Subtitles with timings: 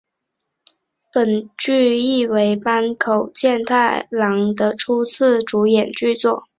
[1.13, 6.45] 本剧亦为坂口健太郎的初次主演剧作。